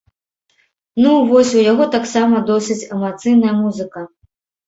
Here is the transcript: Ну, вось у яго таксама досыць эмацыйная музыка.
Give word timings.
Ну, 1.01 1.11
вось 1.31 1.51
у 1.59 1.65
яго 1.71 1.85
таксама 1.97 2.41
досыць 2.49 2.87
эмацыйная 2.97 3.53
музыка. 3.61 3.99